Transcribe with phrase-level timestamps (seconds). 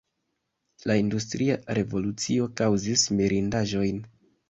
[0.91, 4.07] La industria revolucio kaŭzis mirindaĵojn.